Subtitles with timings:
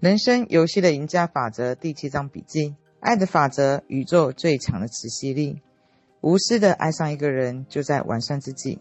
[0.00, 5.60] 人生游戏的赢家法则第七章笔记：爱的法则，宇宙最强的磁吸力。
[6.22, 8.80] 无私的爱上一个人，就在完善自己。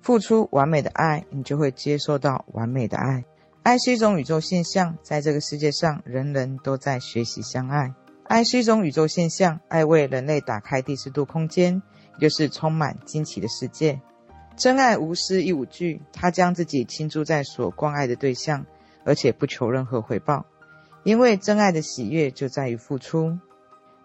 [0.00, 3.26] 付出完美的爱，你就会接受到完美的爱。
[3.62, 7.92] 爱是一种宇宙现象，在这个世界上，人人都在学习相爱。
[8.26, 11.82] 爱是一种宇宙现象，爱为人类打开第四度空间，
[12.18, 14.00] 也就是充满惊奇的世界。
[14.56, 18.64] 真爱无私亦无惧，他将自己倾注在所关爱的对象，
[19.04, 20.46] 而且不求任何回报。
[21.04, 23.38] 因为真爱的喜悦就在于付出，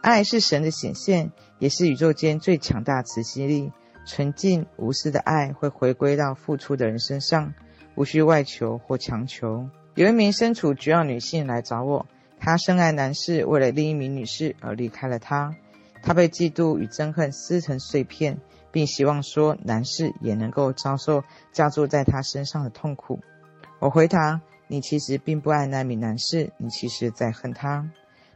[0.02, 3.72] 爱是神的显现，也是宇宙间最强大磁吸力。
[4.06, 7.54] 纯净无私的爱会回归到付出的人身上，
[7.96, 9.70] 无需外求或强求。
[9.94, 12.08] 有一名身处绝望女性来找我，
[12.40, 15.56] 她深爱男士，为了另一名女士而离开了他。
[16.02, 18.40] 她被嫉妒与憎恨撕成碎片，
[18.72, 23.20] 并希望说男士也能够遭受加注在她身上的痛苦。
[23.80, 24.42] 我回答。
[24.72, 27.90] 你其实并不爱那名男士，你其实在恨他。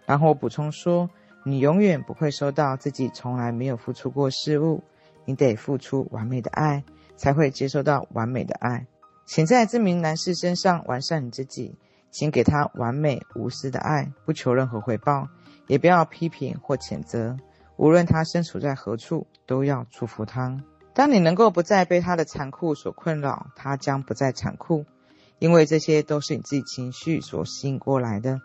[0.08, 1.08] 然后我补充说，
[1.46, 4.84] 你永远不会收到自己从来没有付出过事物，
[5.26, 6.84] 你得付出完美的爱，
[7.16, 8.88] 才会接受到完美的爱。
[9.26, 11.78] 请在这名男士身上完善你自己，
[12.10, 15.30] 请给他完美无私的爱，不求任何回报，
[15.68, 17.38] 也不要批评或谴责。
[17.78, 20.58] 无论他身处在何处，都要祝福他。
[20.94, 24.86] 当你能够不再被他的残酷所困扰，他将不再残酷。
[25.44, 28.40] 因为这些都是你自己情绪所吸引过来的。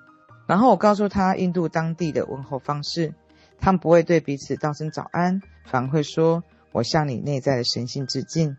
[0.48, 3.14] 然后我告诉他印度当地的问候方式，
[3.60, 6.42] 他们不会对彼此道声早安，反而会说
[6.74, 8.56] ：“我向你内在的神性致敬。”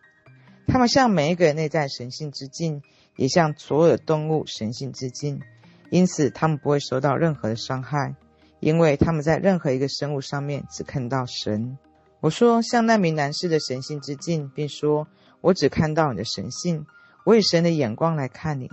[0.68, 2.82] 他们向每一个人内在神性致敬，
[3.18, 5.42] 也向所有的动物神性致敬。
[5.90, 8.16] 因此，他们不会受到任何的伤害，
[8.62, 11.78] 因为他们在任何一个生物上面只看到神。
[12.22, 15.10] 我说：“向那名男士的神性致敬，并说
[15.42, 16.86] 我只看到你的神性。”
[17.30, 18.72] 我以神的眼光来看你，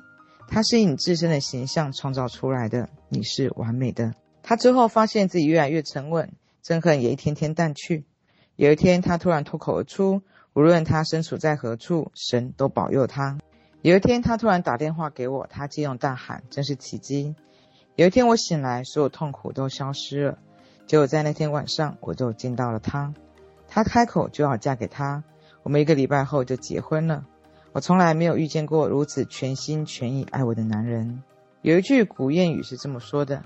[0.49, 4.15] 他是以你自身的形象创造出来的，你是完美的。
[4.43, 6.33] 他之后发现自己越来越沉稳，
[6.65, 8.07] 憎恨也一天天淡去。
[8.55, 10.23] 有一天，他突然脱口而出
[10.57, 13.37] ：“无论他身处在何处，神都保佑他。”
[13.83, 17.35] 有一天，他突然打电话给我，他激动大喊：“真是奇迹！”
[17.95, 20.39] 有一天，我醒来，所有痛苦都消失了。
[20.87, 23.13] 结果在那天晚上，我就见到了他。
[23.69, 25.25] 他开口就要嫁给他，
[25.63, 27.27] 我们一个礼拜后就结婚了。
[27.77, 31.23] 我从来没有遇见过如此全心全意爱我的男人。
[31.61, 33.43] 有一句古谚语是这么说的：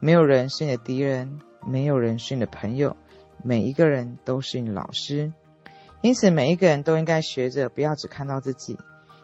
[0.00, 2.96] 没有人是你的敌人，没有人是你的朋友，
[3.44, 5.32] 每一个人都是你的老师。
[6.00, 8.76] 因此，每一个人都应该学着不要只看到自己，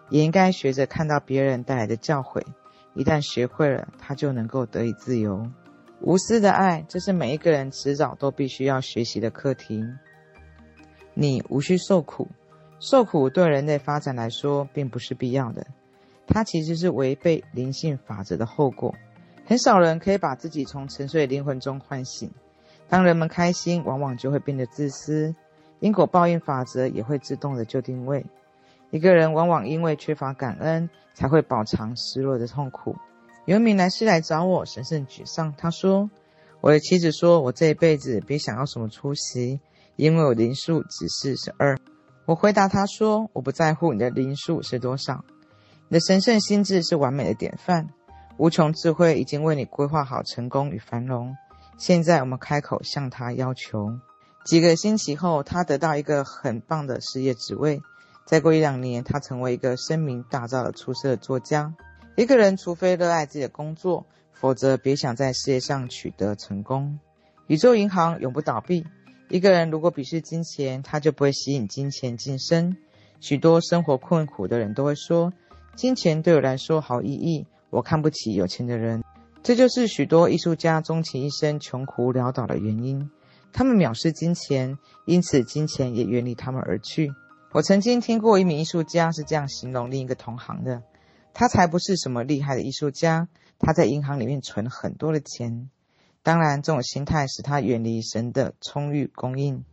[0.09, 2.41] 也应该学着看到别人带来的教诲。
[2.95, 5.51] 一旦学会了，他就能够得以自由。
[6.01, 9.83] 无私的爱，这是每一个人迟早都必须要学习的课题。
[11.13, 12.29] 你无需受苦。
[12.87, 15.67] 受苦对人类发展来说并不是必要的，
[16.27, 18.95] 它其实是违背灵性法则的后果。
[19.47, 22.31] 很少人可以把自己从沉睡灵魂中唤醒。
[22.87, 25.35] 当人们开心，往往就会变得自私，
[25.81, 28.27] 因果报应法则也会自动的就定位。
[28.91, 32.95] 一个人往往因为缺乏感恩，才会饱尝失落的痛苦。
[33.47, 35.55] 有一名男士来找我，神圣沮丧。
[35.57, 36.11] 他说
[36.61, 39.61] ：“我的妻子说我这一辈子别想要什么出息，
[39.97, 41.79] 因为我灵数只是十二。”
[42.27, 45.25] 我回答他说：“我不在乎你的灵数是多少，
[45.89, 47.91] 你的神圣心智是完美的典范，
[48.39, 51.37] 无穷智慧已经为你规划好成功与繁荣。
[51.77, 53.99] 现在我们开口向他要求。
[54.47, 57.83] 几个星期后，他得到一个很棒的事业职位。
[58.25, 61.75] 再过一两年，他成为一个声名大噪的出色的作家。
[62.17, 66.99] 一个人除非热爱自己的工作，否则别想在事业上取得成功。
[67.49, 68.87] 宇宙银行永不倒闭。”
[69.29, 72.77] 一个人如果鄙视金钱，他就不会吸引金钱晋升。
[73.21, 75.33] 许多生活困苦的人都会说
[75.75, 79.03] ：“金钱对我来说毫无意义，我看不起有钱的人。”
[79.43, 83.11] 这就是许多艺术家终其一生穷苦潦倒的原因。
[83.53, 87.13] 他们藐视金钱，因此金钱也远离他们而去。
[87.53, 90.83] 我曾经听过一名艺术家是这样形容另一个同行的
[91.33, 95.71] ：“他才不是什么厉害的艺术家，他在银行里面存很多的钱。”
[96.25, 99.65] 当然，这种心态使他远离神的充裕供应。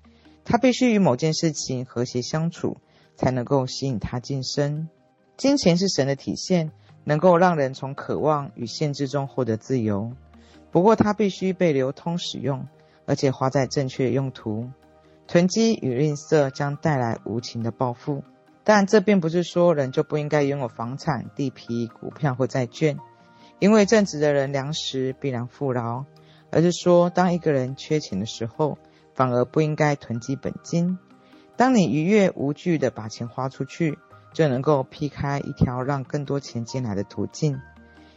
[0.44, 2.78] 他必须与某件事情和谐相处，
[3.16, 4.90] 才能够吸引他晋升。
[5.38, 6.72] 金钱是神的体现，
[7.06, 10.12] 能够让人从渴望与限制中获得自由。
[10.72, 12.68] 不过，它必须被流通使用，
[13.06, 14.70] 而且花在正确用途。
[15.28, 18.24] 囤积与吝啬将带来无情的报复。
[18.66, 23.00] 但这并不是说人就不应该拥有房产、地皮、股票或债券，
[23.60, 26.06] 因为正直的人粮食必然富饶。
[26.52, 28.78] 而是说，当一个人缺钱的时候，
[29.16, 31.00] 反而不应该囤积本金。
[31.56, 33.98] 当你愉悦无惧的把钱花出去，
[34.34, 37.60] 就能够劈开一条让更多钱进来的途径。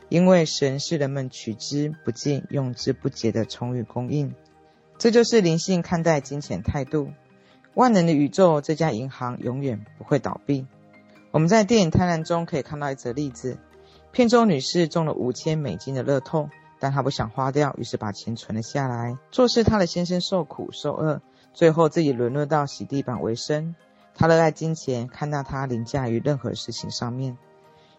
[0.08, 4.34] 因为神是人们取之不尽、用之不竭的充裕供应。
[4.98, 7.08] 这就是灵性看待金钱态度。
[7.74, 10.66] 万能的宇宙，这家银行永远不会倒闭。
[11.32, 13.58] 我们在电影《贪婪》中可以看到一则例子：
[14.12, 16.48] 片中女士中了五千美金的乐透，
[16.78, 21.20] 但她不想花掉，于是把钱存了下来，做事她的先生受苦受饿，
[21.52, 23.74] 最后自己沦落到洗地板为生。
[24.14, 27.36] 她热爱金钱，看到它凌驾于任何事情上面。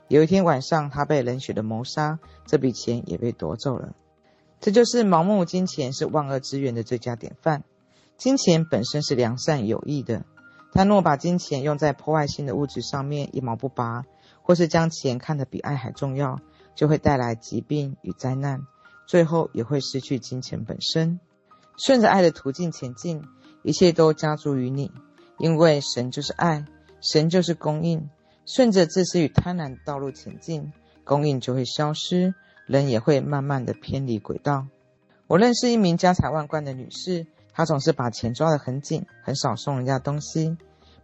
[0.08, 3.94] 有一天晚上，她被冷血的谋杀，这笔钱也被夺走了。
[4.60, 7.64] 这就是盲目金钱是万恶之源的最佳典范。
[8.18, 10.24] 金钱本身是良善有益的。
[10.72, 14.04] 但若把金钱用在破坏性的物质上面一毛不拔，
[14.42, 16.42] 或是将钱看得比爱还重要，
[16.76, 18.68] 就会带来疾病与灾难，
[19.08, 21.20] 最后也会失去金钱本身。
[21.78, 23.24] 顺着爱的途径前进，
[23.64, 24.92] 一切都加诸于你，
[25.40, 26.66] 因为神就是爱，
[27.02, 28.10] 神就是供应。
[28.46, 30.72] 顺着自私与贪婪的道路前进，
[31.04, 32.36] 供应就会消失，
[32.68, 34.68] 人也会慢慢的偏离轨道。
[35.28, 37.26] 我认识一名家财万贯的女士。
[37.58, 40.58] 她总是把钱抓得很紧，很少送人家东西，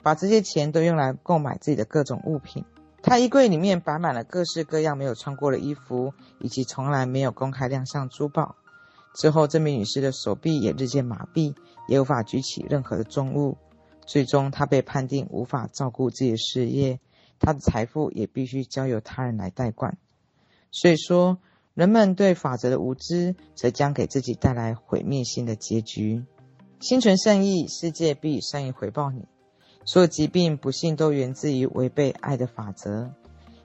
[0.04, 2.66] 把这些钱都用来购买自己的各种物品。
[3.04, 8.56] 他衣柜里面摆满了各式各样没有穿过的衣服，以及从来没有公开亮相珠宝。
[9.14, 11.56] 之后，这名女士的手臂也日渐麻痹，
[11.88, 13.58] 也无法举起任何的重物。
[14.06, 17.00] 最终，她被判定无法照顾自己的事业，
[17.40, 19.98] 她的财富也必须交由他人来代管。
[20.72, 21.40] 所以说，
[21.74, 26.24] 人们对法则的无知，则将给自己带来毁灭性的结局。
[26.80, 29.28] 心存善意，世界必以善意回报你。
[29.86, 33.12] 所有疾病、不幸都源自于违背爱的法则。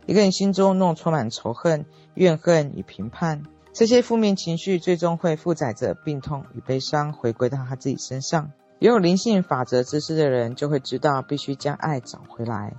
[0.06, 1.84] 一个人心中若充满仇恨、
[2.14, 3.42] 怨恨与评判，
[3.72, 8.52] 这些负面情绪最终会负载着病痛与悲伤回归到他自己身上。
[8.78, 12.74] 拥有灵性法则知识的人就会知道，必须将爱找回来，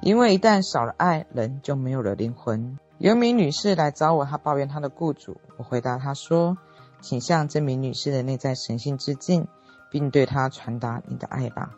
[0.00, 2.78] 因为一旦少了爱，人就没有了灵魂。
[2.98, 5.40] 有一名女士来找我，她抱怨她的雇主。
[5.56, 6.58] 我回答她说
[7.00, 9.46] ：“请向这名女士的内在神性致敬。”
[9.90, 11.70] 并对她传达你的爱吧。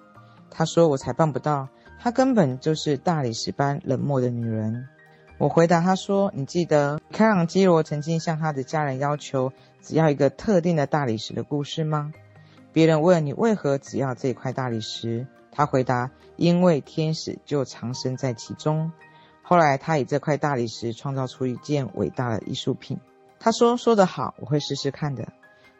[0.50, 1.68] 他说：“我才办不到，
[1.98, 4.88] 她根本就是大理石般冷漠的女人。”
[5.38, 12.12] 我回答她说：“你记得开朗基罗曾经向他的家人要求只要一个特定的大理石的故事吗？”
[12.72, 18.92] 别人问你为何只要这块大理石，他回答：“因为天使就藏身在其中。”
[19.42, 22.98] 后来他以这块大理石创造出一件伟大的艺术品。
[23.38, 25.28] 他说：“说得好，我会试试看的。”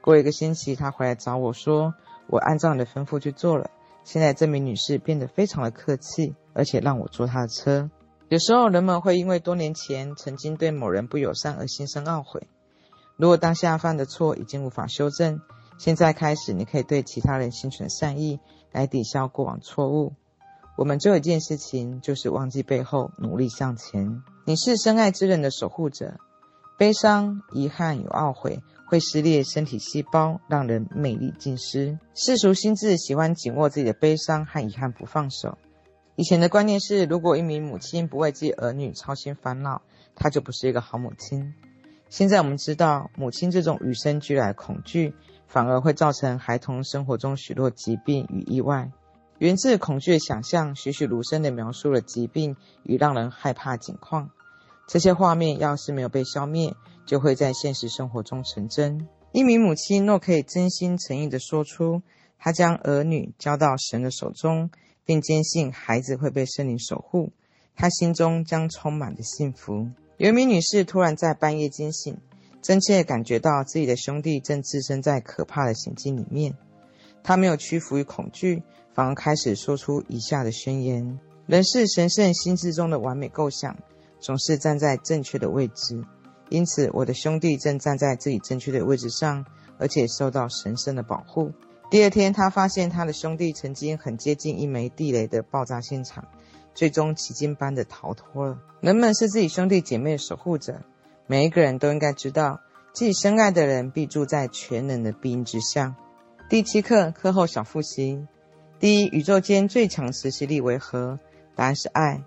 [0.01, 1.95] 过一个星期，他回来找我说。
[2.27, 3.71] 我按照你的吩咐去做了。
[4.05, 7.91] 现在这名女士变得非常的客气，而且让我坐她的车。
[8.29, 12.47] 有时候人们会因为多年前曾经对某人不友善而心生懊悔。
[13.17, 15.41] 如果当下犯的错已经无法修正，
[15.79, 18.41] 现在开始你可以对其他人心存善意，
[18.73, 20.15] 来抵消过往错误。
[20.77, 24.23] 我们只有一件事情，就是忘记背后，努力向前。
[24.47, 26.15] 你是深爱之人的守护者。
[26.81, 28.63] 悲伤、遗憾与懊悔。
[28.87, 31.99] 会撕裂身体细胞，让人魅力尽失。
[32.15, 35.59] 世俗心智喜欢紧握自己的悲伤和遗憾不放手。
[36.17, 39.83] 以前的观念是，如果一名母亲不为自己儿女操心烦恼，
[40.17, 41.53] 她就不是一个好母亲。
[42.09, 45.15] 现在我们知道，母亲这种与生俱来的恐惧，
[45.47, 48.91] 反而会造成孩童生活中许多疾病与意外。
[49.39, 54.31] 源自恐惧的想象，栩栩如生地描述了疾病与让人害怕景况。
[54.93, 56.75] 这些画面要是没有被消灭，
[57.07, 59.07] 就会在现实生活中成真。
[59.31, 62.03] 一名母亲若可以真心诚意地说出，
[62.41, 64.69] 她将儿女交到神的手中，
[65.05, 67.31] 并坚信孩子会被圣灵守护，
[67.77, 69.87] 她心中将充满着幸福。
[70.17, 72.19] 有一名女士突然在半夜惊醒，
[72.61, 76.57] 真切感觉到自己的兄弟正置身在可怕的险境里面。
[77.23, 83.77] 她没有屈服于恐惧，反而开始说出以下的宣言：人是神圣心智中的完美构想。
[84.21, 86.05] 总是站在正确的位置，
[86.49, 89.45] 因此我的兄弟正站在自己正确的位置上，
[89.79, 91.53] 而且受到神圣的保护。
[91.91, 96.29] 第二天，他发现他的兄弟曾经很接近一枚地雷的爆炸现场，
[96.73, 98.59] 最终奇迹般的逃脱了。
[98.81, 100.83] 人们是自己兄弟姐妹的守护者，
[101.27, 102.61] 每一个人都应该知道，
[102.93, 105.97] 自己深爱的人必住在全能的庇荫之下。
[106.49, 108.27] 第七课课后小复习：
[108.79, 111.19] 第一，宇宙间最强磁吸力为何？
[111.57, 112.23] 答案是爱。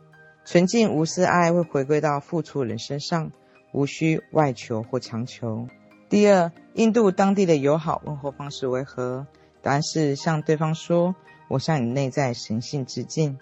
[0.46, 3.32] 纯净无私爱会回归到付出人身上，
[3.72, 5.68] 无需外求或强求。
[6.10, 9.26] 第二，印度当地的友好问候方式为何？
[9.62, 11.16] 答案是向对方说
[11.48, 13.40] ：“我向你内在神性致敬。”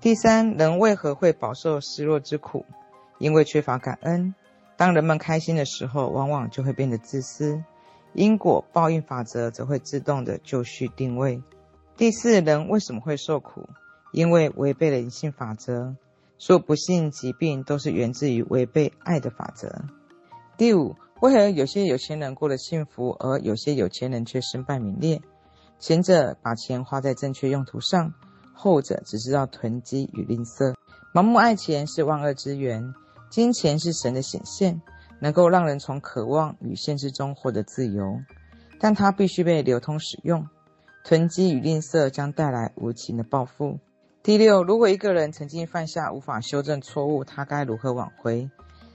[0.00, 2.64] 第三，人为何会饱受失落之苦？
[3.18, 4.34] 因为缺乏感恩。
[4.76, 7.62] 当人们开心的时候，往往就会变得自私。
[8.14, 11.42] 因果报应法则则会自动的就绪定位。
[11.96, 13.68] 第四，人为什么会受苦？
[14.12, 15.94] 因为违背了灵性法则。
[16.44, 19.84] 所有不幸疾病都是源自于违背爱的法则。
[20.56, 25.20] 第五，为何有些有钱人过得幸福，而有些有钱人却身败名裂？
[25.78, 28.12] 前者把钱花在正确用途上，
[28.52, 30.74] 后者只知道囤积与吝啬。
[31.14, 32.92] 盲目爱钱是万恶之源，
[33.30, 34.82] 金钱是神的显现，
[35.20, 38.18] 能够让人从渴望与限制中获得自由，
[38.80, 40.48] 但它必须被流通使用。
[41.04, 43.78] 囤积与吝啬将带来无情的报复。
[44.22, 48.48] 第六，如果一个人曾经犯下无法修正错误，他该如何挽回？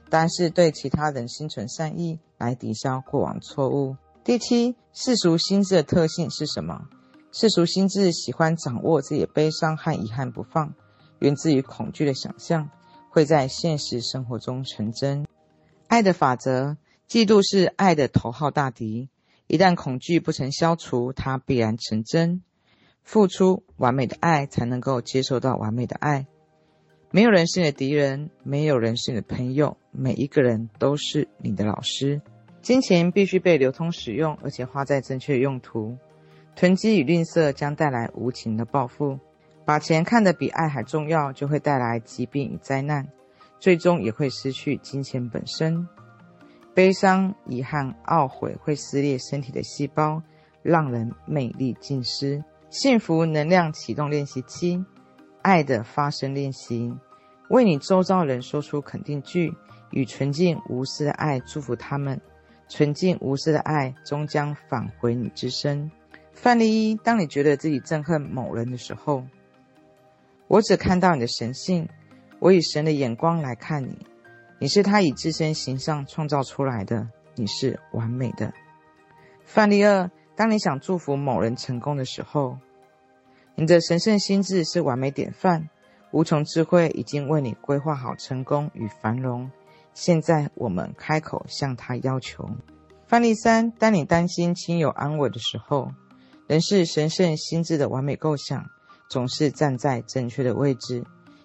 [0.10, 3.98] 答案是对其他人心存善意，来抵消过往错误。
[4.24, 6.88] 第七，世俗心智的特性是什么？
[7.34, 10.74] 世俗心智喜欢掌握自己的悲伤和遗憾不放，
[11.20, 12.70] 源自于恐惧的想象，
[13.10, 15.28] 会在现实生活中成真。
[15.88, 16.78] 爱的法则，
[17.10, 19.10] 嫉妒是爱的头号大敌。
[19.48, 22.44] 一旦恐惧不曾消除，它必然成真。
[23.08, 26.28] 付出完美的爱，才能够接受到完美的爱。
[27.10, 32.22] 没有人是你的敌人，没有人是你的朋友，每一个人都是你的老师。
[32.62, 35.98] 金钱必须被流通使用，而且花在正确用途。
[36.54, 39.18] 囤积与吝啬将带来无情的报复。
[39.64, 43.08] 把钱看得比爱还重要，就会带来疾病与灾难，
[43.58, 45.88] 最终也会失去金钱本身。
[46.74, 50.22] 悲伤、遗憾、懊悔会撕裂身体的细胞，
[50.62, 52.44] 让人魅力尽失。
[52.70, 54.84] 幸福能量启动练习七：
[55.42, 56.94] 爱的发声练习。
[57.50, 59.54] 为你周遭人说出肯定句，
[59.92, 62.20] 与纯净无私的爱祝福他们。
[62.68, 65.90] 纯净无私的爱终将返回你之身。
[66.34, 69.24] 范例一：当你觉得自己憎恨某人的时候，
[70.50, 71.88] 我只看到你的神性，
[72.40, 73.98] 我以神的眼光来看你，
[74.60, 78.54] 你是他以自身形象创造出来的，你是完美的。
[79.46, 82.60] 范例二：当你想祝福某人成功的时候，
[83.56, 85.68] 你的神圣心智是完美典范，
[86.12, 89.50] 无穷智慧已经为你规划好成功与繁荣。
[89.96, 92.48] 现在我们开口向他要求。
[93.08, 95.90] 范例三：当你担心亲友安危的时候，
[96.46, 98.64] 人是神圣心智的完美构想，
[99.10, 101.04] 总是站在正确的位置，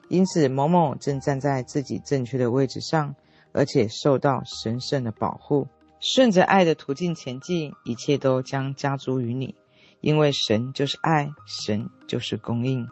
[0.09, 3.15] 因此某某正站在自己正确的位置上，
[3.53, 5.67] 而且受到神圣的保护。
[6.03, 9.55] 顺着爱的途径前进，一切都将加诸于你，
[10.01, 12.89] 因为神就是爱，神就是供应。